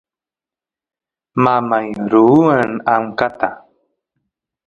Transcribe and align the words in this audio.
mamay 1.43 1.87
ruwan 2.11 2.71
amkata 2.93 3.49